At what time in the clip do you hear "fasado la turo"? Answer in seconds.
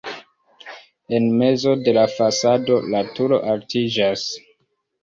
2.17-3.41